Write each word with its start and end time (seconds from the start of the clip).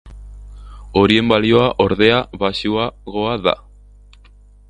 Horien 1.01 1.27
balioa, 1.31 1.67
ordea, 1.85 2.17
baxuagoa 2.45 3.37
da. 3.49 3.57